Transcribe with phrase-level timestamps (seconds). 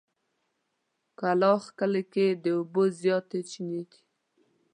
[1.19, 4.01] کلاخ کلي کې د اوبو زياتې چينې دي.